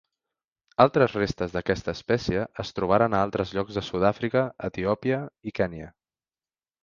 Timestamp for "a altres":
3.17-3.53